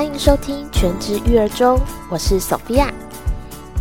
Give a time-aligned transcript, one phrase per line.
[0.00, 1.78] 欢迎收听全职育儿中，
[2.10, 2.90] 我是 Sophia。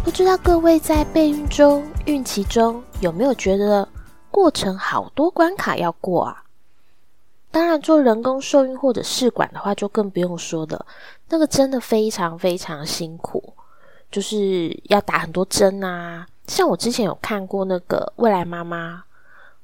[0.03, 3.87] 不知道各位在备孕中、孕期中有没有觉得
[4.29, 6.43] 过程好多关卡要过啊？
[7.51, 10.85] 当然，做人工受孕或者试管的话，就更不用说了。
[11.29, 13.53] 那个真的非常非常辛苦，
[14.11, 16.27] 就是要打很多针啊。
[16.47, 19.01] 像我之前有看过那个未来妈妈，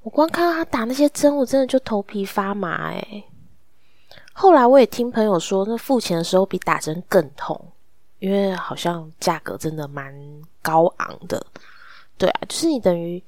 [0.04, 3.26] 我光看到她打那些针，我真的就头皮发麻诶
[4.38, 7.60] 后来我也听朋友说，那付钱的时候比打针更痛，
[8.20, 10.14] 因为好像价格真的蛮
[10.62, 11.44] 高昂的。
[12.18, 13.24] 对啊，就是你等于。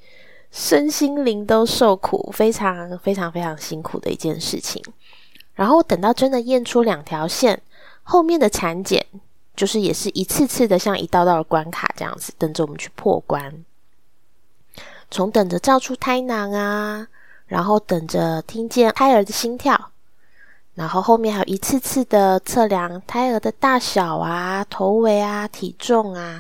[0.50, 4.82] 身心灵都受苦，非常非常非常辛苦的一件事情。
[5.54, 7.62] 然后等到真的验出两条线，
[8.02, 9.06] 后面的产检
[9.58, 13.66] 就是也是一次次的像一道道的关卡这样子，等着我们去破关。
[15.12, 17.06] 从等着照出胎囊啊，
[17.46, 19.92] 然后等着听见胎儿的心跳，
[20.78, 26.40] 然后后面还有一次次的测量胎儿的大小啊、头围啊、体重啊。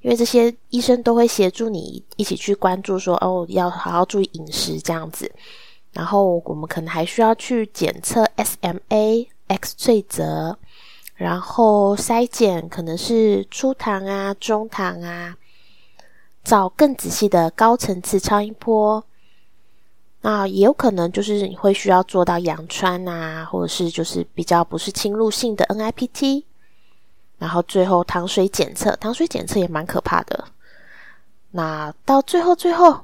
[0.00, 5.30] 因为这些医生都会协助你一起去关注，说哦，要好好注意饮食这样子。
[5.92, 10.58] 然后我们可能还需要去检测 SMA、X 脆折，
[11.14, 15.36] 然后筛检可能是初糖啊、中糖啊，
[16.42, 19.04] 找更仔细的高层次超音波。
[20.26, 26.44] 那也有可能就是你会需要做到羊穿啊，或者是就是比较不是侵入性的 NIPT。
[27.36, 30.42] 然后最后糖水检测，糖水检测也蛮可怕的。
[31.50, 32.98] 那到最后最后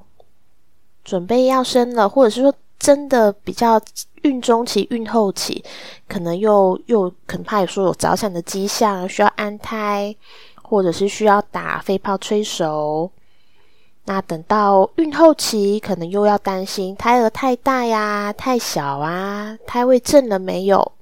[1.04, 3.78] 准备要生了，或者是说真的比较
[4.22, 5.62] 孕中期、孕后期，
[6.08, 10.16] 可能又又可能怕有说有早产的迹象，需要安胎，
[10.62, 13.12] 或者是需要打肺泡催熟。
[14.12, 20.92] 那等到孕后期，可能又要担心胎儿太大呀、太小啊，胎位正了没有？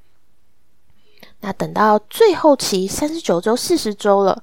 [1.41, 4.43] 那等到最后期三十九周、四十周了，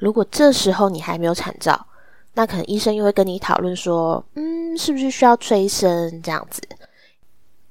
[0.00, 1.86] 如果这时候你还没有产兆，
[2.32, 6.60] 那可能医生又会跟你讨论说，嗯，是不是需要催生这样子？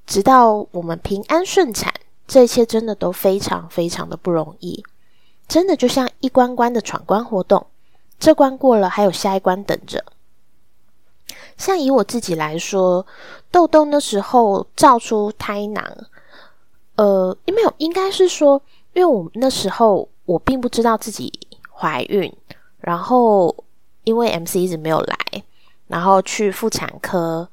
[0.07, 1.94] 直到我们平安顺产，
[2.25, 4.85] 这一切真的都非常非常的不容易，
[5.50, 7.67] 真的就像一关关的闯关活动，
[8.17, 10.01] 这关过了，还有下一关等着。
[11.57, 13.05] 像以我自己来说，
[13.51, 15.83] 豆豆那时候照出胎囊。
[16.95, 18.61] 呃，因为有应该是说，
[18.93, 21.31] 因为我那时候我并不知道自己
[21.71, 22.31] 怀孕，
[22.79, 23.55] 然后
[24.03, 25.17] 因为 MC 一直没有来，
[25.87, 27.49] 然后去妇产科，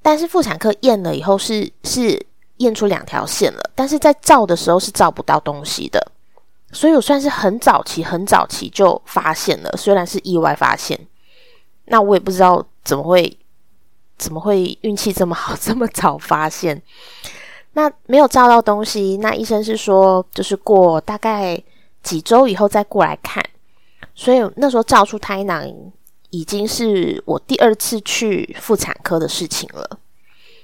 [0.00, 2.24] 但是妇产科验了以后是是
[2.56, 6.12] 验出两条线了，但是在照的时候是照不到东西的，
[6.72, 10.98] 所以我算是很早期很早期就发现了，虽然是意外发现，
[11.86, 13.38] 那我也不知道怎么会
[14.16, 16.80] 怎么会运气这么好，这么早发现。
[17.74, 21.62] 那没有照到东西，那医生是说，就是过大概
[22.02, 23.42] 几周以后再过来看。
[24.14, 25.66] 所以那时候照出胎囊，
[26.30, 29.98] 已经是我第二次去妇产科的事情了。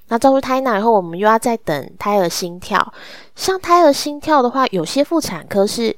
[0.08, 2.92] 那照出胎囊以后，我们又要再等胎儿心跳。
[3.34, 5.96] 像胎儿心跳的话，有些妇产科是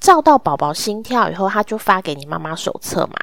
[0.00, 3.14] 照到宝宝心跳以后，他就发给你妈妈手册嘛。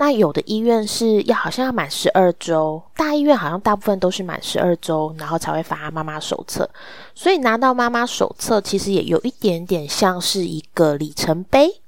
[0.00, 6.66] 那有的医院是要好像要满十二周，大医院好像大部分都是满十二周，然后才会发妈妈手册。
[7.14, 11.82] 所以拿到妈妈手册，其实也有一点点像是一个里程碑。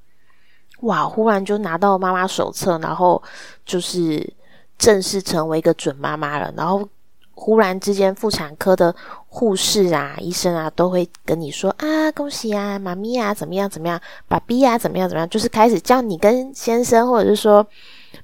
[0.80, 1.06] 哇！
[1.06, 3.22] 忽然就拿到妈妈手册，然后
[3.64, 4.30] 就是
[4.76, 6.52] 正式成为一个准妈妈了。
[6.54, 6.86] 然后
[7.34, 8.94] 忽然之间，妇产科的
[9.28, 13.98] 护士啊、医生啊，都会跟你说啊，恭喜啊，妈咪啊，怎么样怎么样，
[14.28, 17.66] 爸比啊，怎么样怎么样，就是开始叫你跟先生，或者是说。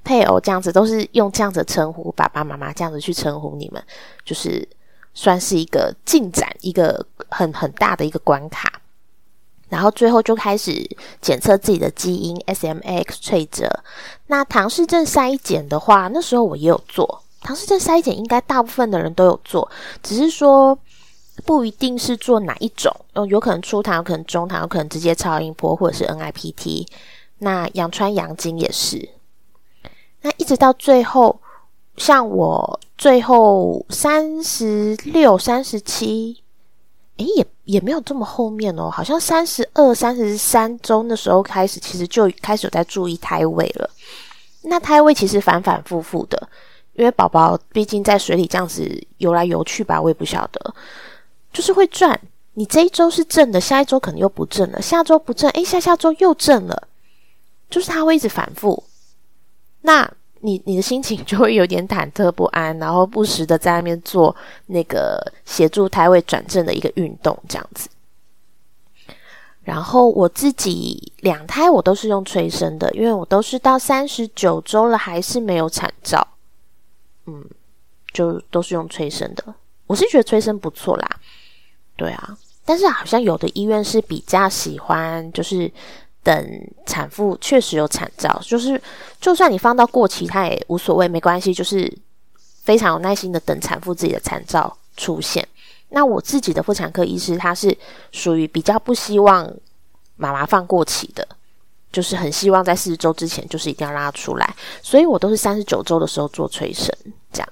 [0.04, 3.82] 配偶这样子都是用这样子称呼爸爸妈妈这样子去称呼你们，
[4.24, 4.66] 就是
[5.14, 8.80] 算是一个进展，一个很很大的一个关卡。
[9.68, 10.72] 然后最后就开始
[11.20, 13.68] 检测自己的基因，SMAX 脆折。
[14.28, 19.70] 那唐氏症筛检的话，那时候我也有做唐氏症筛检，应该大部分的人都有做，
[20.02, 20.78] 只是说
[21.44, 26.86] 不一定是做哪一种，嗯，有可能初糖，有可能中糖，有可能直接超音波或者是 N I P T。
[27.40, 29.06] 那羊穿羊精也是。
[30.22, 31.40] 那一直到最后，
[31.96, 36.42] 像我最后三十六、三十七，
[37.18, 43.88] 诶，也也没有这么后面哦，好像三十二、三十三周的时候开始，其实就开始有在注意胎位了。
[44.62, 46.48] 那胎位其实反反复复的，
[46.94, 50.74] 因为宝宝毕竟在水里这样子游来游去吧，我也不晓得，
[51.52, 52.20] 就是会转。
[52.54, 56.88] 你这一周是正的，下一周可能又不正了，下周不正，诶，下下周又正了，
[57.70, 58.82] 就是它会一直反复。
[59.82, 60.10] 那
[60.40, 64.34] 你你的心情就会有点忐忑不安，然后不时的在那边做
[64.66, 67.88] 那个协助胎位转正的一个运动，这样子。
[69.62, 76.26] 然后我自己两胎我都是用催生的，因为我都是到三十九周了还是没有产兆，
[77.26, 77.44] 嗯，
[78.12, 79.54] 就都是用催生的。
[79.86, 81.06] 我是觉得催生不错啦，
[81.96, 85.70] 对啊，但是好像有的医院是比较喜欢，就是
[86.22, 88.80] 等产妇确实有产兆，就是
[89.20, 91.90] 就算你放到过期，它也无所谓，没关系，就是
[92.62, 95.46] 非常有耐心的等产妇自己的产兆出现。
[95.90, 97.74] 那我自己的妇产科医师，他是
[98.12, 99.50] 属于比较不希望
[100.16, 101.26] 妈妈放过期的，
[101.90, 106.94] 就是很希望在四十周之前，就是一定要让她出来，所以我都是三十九周的时候做催生，
[107.32, 107.48] 这样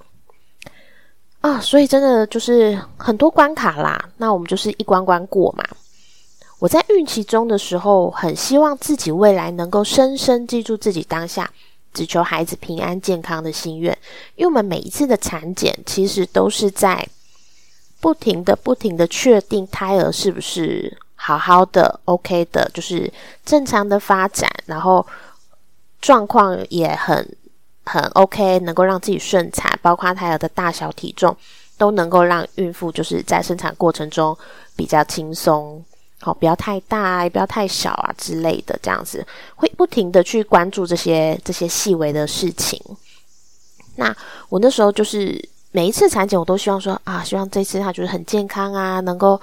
[1.40, 4.10] 啊，所以真的就是很多关卡啦。
[4.18, 5.64] 那我们就是一关关过嘛。
[6.66, 11.48] 我在孕期中的时候，很希望自己未来能够深深记住自己当下
[11.94, 13.96] 只求孩子平安健康的心愿，
[14.34, 17.08] 因为我们每一次的产检，其实都是在。
[18.00, 23.10] 不停的、不停的确定胎儿是不是好好的、OK 的，就是
[23.44, 25.04] 正常的发展，然后
[26.00, 27.36] 状况也很
[27.84, 31.34] 很 OK，能够让自己顺产，包括胎儿的大小、体重，
[31.78, 34.36] 都能够让孕妇就是在生产过程中
[34.76, 35.82] 比较轻松，
[36.20, 42.80] 好，不要太大，也不要太小啊之类的，这样子会不停的去关注这些这些细微的事情。
[43.96, 44.14] 那
[44.48, 45.48] 我那时候就是。
[45.72, 49.38] 每一次产检，我都希望说啊，希望这次他就是很健康啊，能够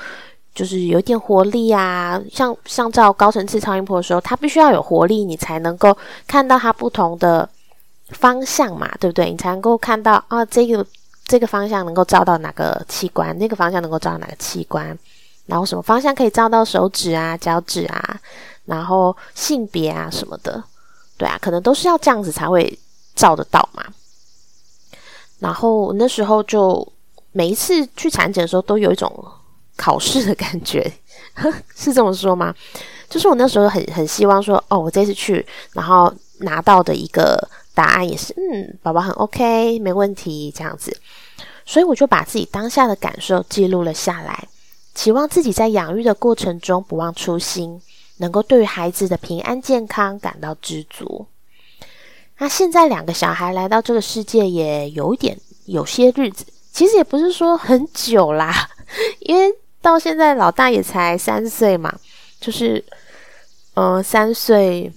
[0.56, 2.20] 就是有一点活力啊。
[2.32, 7.48] 像像照高层次超音波的时候，它必须要有活力，你才能够看到它不同的
[8.10, 9.30] 方向嘛，对不对？
[9.30, 10.84] 你才能够看到啊，这个
[11.28, 14.98] 这个方向能够照到哪个器官，那个方向能够照到哪个器官，
[15.46, 18.20] 然后什么方向可以照到手指啊、脚趾啊，
[18.66, 20.64] 然后性别啊什么的，
[21.18, 22.78] 对啊，可能都是要这样子才会
[23.16, 23.84] 照得到嘛。
[25.40, 26.88] 然后那时候就
[27.32, 29.12] 每一次去产检的时候，都有一种
[29.76, 30.92] 考试的感觉，
[31.76, 32.54] 是这么说吗？
[33.10, 40.96] 就是我那时候很很希望说，哦，我这次去，然后拿到的一个答案也是，嗯，宝宝很 OK，没问题这样子。
[41.66, 44.48] 所以我就把自己当下的感受记录了下来，
[44.94, 47.82] 期望自己在养育的过程中不忘初心，
[48.18, 51.26] 能够对于孩子的平安健康感到知足。
[52.38, 58.70] 那现在两个小孩来到这个世界也有一点有些日子，其实也不是说很久啦，
[59.22, 61.94] 因为到现在老大也才三岁嘛，
[62.40, 62.84] 就是
[63.76, 64.92] 嗯三岁，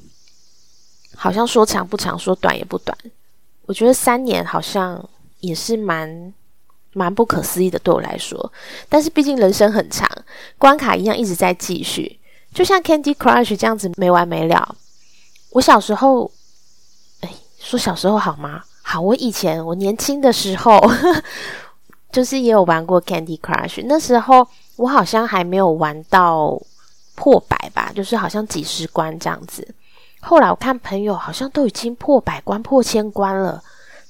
[1.15, 2.97] 好像说长不长，说短也不短。
[3.67, 5.09] 我觉得三年好像
[5.41, 6.33] 也是蛮
[6.97, 8.53] 蛮不可思议的，对我来说。
[8.89, 10.09] 但是毕竟人生很长，
[10.59, 12.19] 关卡一样一直在继续，
[12.55, 14.75] 就像 Candy Crush 这样子没完没了。
[15.51, 16.31] 我小时候。
[17.21, 18.63] 哎说小时候好吗？
[18.83, 20.81] 好，我以前我年轻的时候，
[22.13, 23.83] 就是也有玩过 Candy Crush。
[23.87, 24.47] 那时候
[24.77, 26.57] 我好像还没有玩到
[27.17, 29.67] 破百吧，就是好像几十关这样子。
[30.21, 33.61] 后来我看朋友好像都已经破百关、破千关了，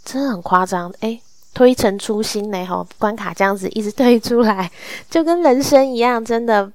[0.05, 0.93] 真的很夸张。
[1.01, 1.23] 诶，
[1.57, 4.71] 推陈出新呢，哈，关卡这样子一直推出来，
[5.09, 6.71] 就跟人生一样，真的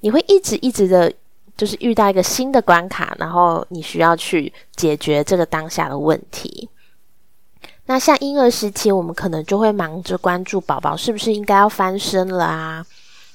[0.00, 1.12] 你会一直一直的。
[1.56, 6.68] 就是遇到一个新的关卡，然后你需要去解决这个当下的问题。
[7.86, 12.84] 那像婴儿时期，我们可能就会忙着关注宝宝是不是应该要翻身了啊，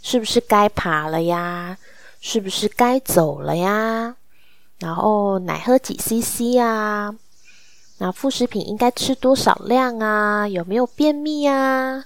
[0.04, 1.78] 是不是该爬了呀，
[2.20, 4.14] 是不是该走了呀？
[4.80, 7.16] 然后奶喝几 CC 啊？
[8.00, 10.48] 那副食品应该吃多少量啊？
[10.48, 12.04] 有没有便秘啊？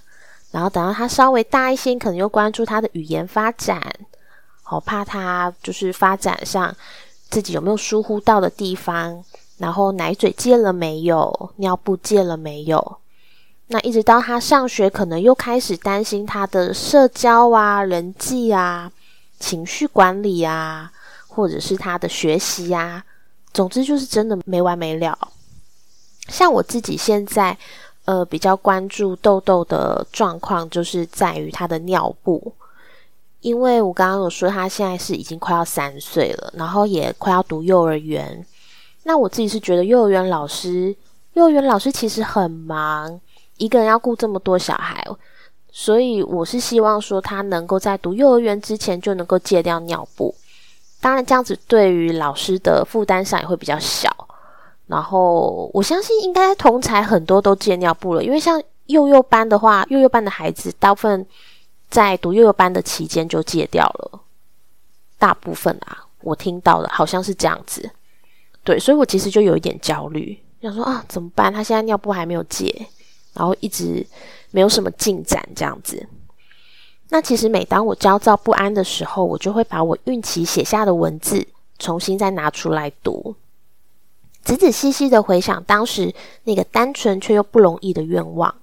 [0.52, 3.82] 然后等到他稍微大一些，可能又关注他的语言发展。
[4.62, 6.76] 好怕他就是发展上
[7.30, 9.24] 自己有没有疏忽到的地方，
[9.58, 12.98] 然后奶嘴戒了没有，尿布戒了没有？
[13.68, 18.92] 那一直到他上学，可能又开始担心他的社交啊、人际啊、
[19.40, 20.92] 情绪管理啊，
[21.28, 23.04] 或者是他的学习啊。
[23.54, 25.18] 总之就是真的没完没了。
[26.28, 27.58] 像我自己现在，
[28.06, 32.54] 呃，比较关注豆豆的状况，就是在于他的尿布。
[33.42, 38.46] 因为我刚刚有说他现在是已经快要三岁了，然后也快要读幼儿园。
[39.04, 40.96] 那我自己是觉得幼儿园老师，
[41.34, 43.20] 幼儿园老师其实很忙，
[43.58, 45.06] 一个人要顾这么多小孩，
[45.74, 50.34] 所以我是希望说他能够在读幼儿园之前就能够戒掉尿布。
[51.02, 54.10] 当然，这样子对于老师的负担上也会比较小。
[54.94, 61.26] 然后我相信应该同才很多都戒尿布了，因为像幼幼班的话，幼幼班的孩子大部分。
[61.90, 64.20] 在读幼幼班的期间就戒掉了，
[65.20, 67.88] 大部分啊，我听到的好像是这样子。
[68.64, 71.54] 对，所以我其实就有一点焦虑，想说啊，怎么办？
[71.54, 72.88] 他现在尿布还没有戒，
[73.36, 74.04] 然后一直
[74.50, 76.04] 没有什么进展这样子。
[77.10, 81.48] 那其实每当我焦躁不安的时候，我就会把我孕期写下的文字
[81.78, 83.36] 重新再拿出来读，
[84.44, 88.54] 仔仔细细的回想当时那个单纯却又不容易的愿望，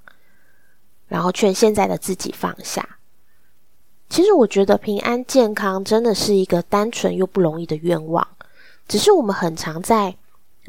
[1.08, 2.98] 然后劝现在的自己放下。
[4.08, 8.26] 其实我觉得平安健康真的是一个单纯又不容易的愿望，
[8.88, 10.16] 只是我们很常在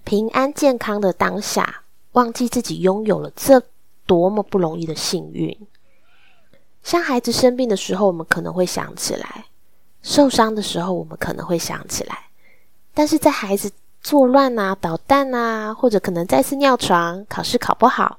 [0.04, 3.62] 平安健康的当下，忘记自己拥有了这
[4.06, 5.68] 多么不容易的幸运。
[6.84, 9.46] 像孩子生病的时候，我们可能会想起来；
[10.02, 12.28] 受伤的时候，我们可能会想起来。
[12.94, 18.18] 但是在孩子作乱啊、捣蛋啊，或者可能再次尿床、考试考不好，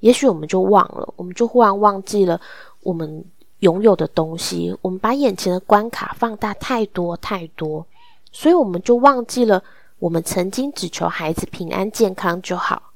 [0.00, 2.40] 也许我们就忘了，我们就忽然忘记了
[2.82, 3.24] 我们。
[3.60, 7.86] 拥有的东西，我们把眼前的关卡放大太多太多，
[8.30, 9.62] 所以我们就忘记了
[9.98, 12.90] 我们曾经只求孩子平安健康就好。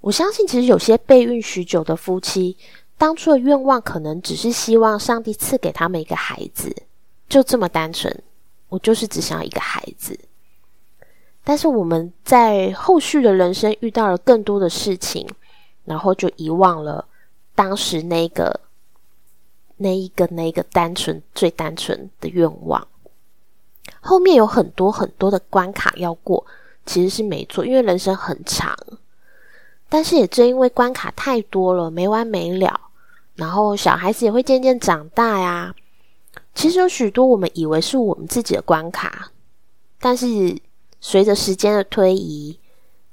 [0.00, 2.56] 我相信，其实有些备孕许久的夫妻，
[2.96, 6.72] 当初的愿望可能只是希望上帝赐给他们一个孩子，
[7.28, 8.16] 就这么单纯。
[8.68, 10.16] 我就是只想要一个孩子，
[11.44, 15.28] 但是我们在后续的人生遇到了更多的事情，
[15.84, 17.04] 然后就遗忘了
[17.54, 18.60] 当时那个。
[19.78, 22.86] 那一个那一个单纯最单纯的愿望，
[24.00, 26.46] 后面有很多很多的关卡要过，
[26.86, 28.76] 其实是没错，因为人生很长。
[29.88, 32.80] 但是也正因为关卡太多了，没完没了，
[33.34, 35.74] 然后小孩子也会渐渐长大呀。
[36.54, 39.32] 其实有许多我们以为是我们自己的关卡，
[39.98, 40.28] 但是
[41.04, 42.58] 随着时间的推移，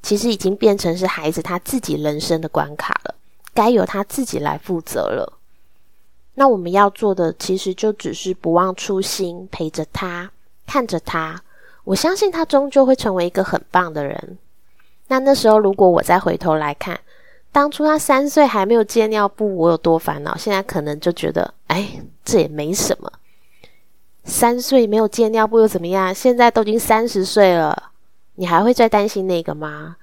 [0.04, 3.16] 其实已经变成是孩子他自己人生的关卡了，
[3.54, 5.40] 该由他自己来负责了。
[6.36, 10.32] 那我们要做的，其实就只是不忘初心，陪着他，
[10.68, 11.42] 看着他。
[11.84, 14.38] 我相信他终究会成为一个很棒的人。
[15.08, 17.00] 那那时候，如果我再回头来看，
[17.52, 23.12] 当初他三岁还没有戒尿布，我有多烦恼，现在可能就觉得，哎，这也没什么。
[24.24, 26.14] 三岁没有戒尿布又怎么样？
[26.14, 27.92] 现在都已经三十岁了，
[28.36, 29.98] 你还会再担心那个吗？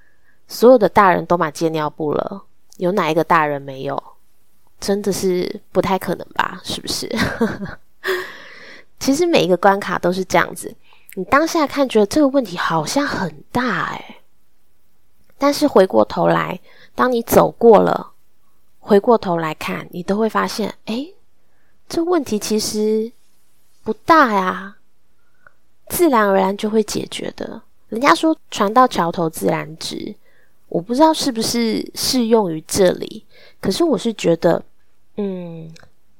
[0.49, 2.43] 所有的大人都买戒尿布了，
[2.79, 4.03] 有哪一个大人没有？
[4.79, 6.61] 真的是不太可能吧？
[6.63, 7.11] 是不是？
[9.01, 10.75] 其实每一个关卡都是这样子。
[11.15, 14.19] 你当下看，觉得这个问题好像很大哎，
[15.39, 16.61] 但是回过头来，
[16.95, 18.13] 当你走过了，
[18.81, 21.09] 回过头来看，你都会发现，哎，
[21.89, 23.11] 这问题其实
[23.87, 24.79] 不大呀，
[25.87, 27.63] 自然而然就会解决的。
[27.89, 30.13] 人家说“船到桥头自然直”，
[30.67, 33.25] 我不知道是不是适用于这里。
[33.61, 34.61] 可是我是觉得，
[35.19, 35.73] 嗯，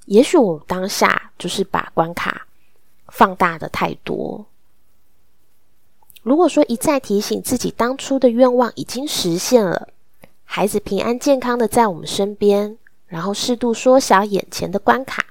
[0.05, 2.47] 也许我当下就是把关卡
[3.09, 4.47] 放大的太多。
[6.23, 9.89] 如果说一再提醒自己，当初的愿望已经实现了，
[10.45, 15.27] 孩子平安健康的在我们身边，然后适度缩小眼前的关卡，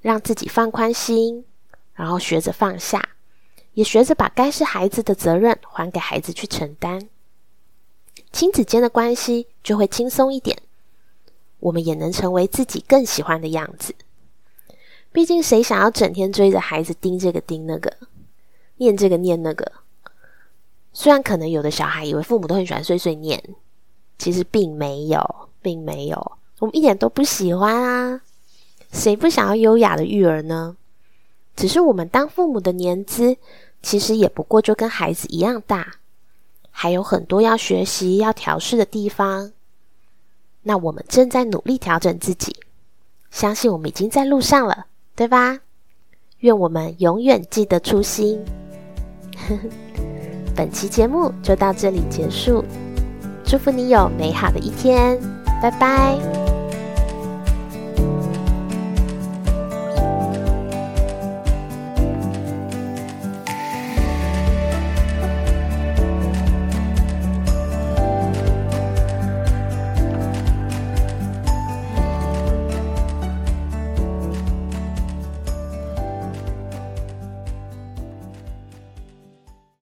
[0.00, 1.44] 让自己放宽心，
[1.94, 3.10] 然后学着放下，
[3.72, 7.08] 也学着把该是孩子的责任还给孩子去承担，
[8.32, 10.58] 亲子间的关系就会轻松一点。
[11.60, 13.94] 我们也能成为自己更喜欢的样子。
[15.12, 17.96] 毕竟，谁想要整天追着孩子盯这个盯那个，
[18.76, 19.72] 念这个念那个？
[20.92, 23.42] 虽然可能有的小孩以为父母都很喜欢碎碎念，
[24.18, 26.32] 其实并没有，并没有。
[26.58, 28.20] 我们一点都不喜欢啊！
[28.92, 30.76] 谁不想要优雅的育儿呢？
[31.56, 33.36] 只是我们当父母的年资，
[33.82, 35.94] 其实也不过就跟孩子一样大，
[36.70, 39.52] 还有很多要学习、要调试的地方。
[40.62, 42.56] 那我们正在努力调整自己，
[43.30, 45.60] 相信我们已经在路上了，对吧？
[46.38, 48.42] 愿我们永远记得初心。
[50.56, 52.64] 本期节目就到这里结束，
[53.44, 55.18] 祝福你有美好的一天，
[55.60, 56.43] 拜拜。